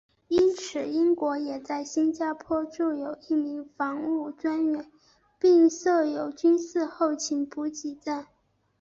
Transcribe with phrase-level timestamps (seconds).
[0.29, 4.89] 因此英国也在新加坡驻有一名防务专员
[5.37, 8.25] 并设有军事后勤补给站。